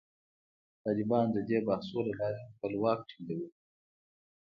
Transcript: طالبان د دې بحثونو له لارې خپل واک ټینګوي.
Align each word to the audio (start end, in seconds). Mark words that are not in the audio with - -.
طالبان 0.85 1.25
د 1.33 1.37
دې 1.49 1.57
بحثونو 1.67 2.05
له 2.07 2.13
لارې 2.19 2.41
خپل 2.53 2.71
واک 2.81 2.99
ټینګوي. 3.09 3.47